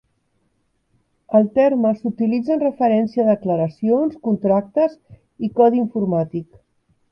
[1.39, 4.99] El terme s'utilitza en referència a declaracions, contractes
[5.49, 6.61] i codi informàtic.